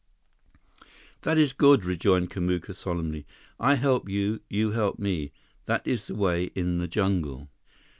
"That 1.21 1.37
is 1.37 1.53
good," 1.53 1.85
rejoined 1.85 2.31
Kamuka 2.31 2.73
solemnly. 2.73 3.27
"I 3.59 3.75
help 3.75 4.09
you. 4.09 4.41
You 4.49 4.71
help 4.71 4.97
me. 4.97 5.31
That 5.67 5.85
is 5.85 6.07
the 6.07 6.15
way 6.15 6.45
in 6.55 6.79
the 6.79 6.87
jungle." 6.87 7.49